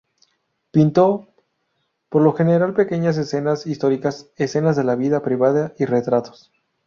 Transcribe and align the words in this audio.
Pintó, 0.71 1.27
por 2.09 2.23
lo 2.23 2.33
general, 2.33 2.73
pequeñas 2.73 3.17
escenas 3.19 3.67
históricas, 3.67 4.31
escenas 4.35 4.75
de 4.75 4.83
la 4.83 4.95
vida 4.95 5.21
privada 5.21 5.75
y 5.77 5.85
retratos. 5.85 6.51